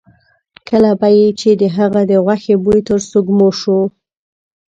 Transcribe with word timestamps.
کله 0.67 0.91
به 0.99 1.09
یې 1.17 1.27
چې 1.39 1.49
د 1.61 1.63
هغه 1.77 2.01
د 2.11 2.11
غوښې 2.25 2.55
بوی 2.63 2.79
تر 2.87 2.99
سپېږمو 3.07 3.49
شو. 3.59 3.79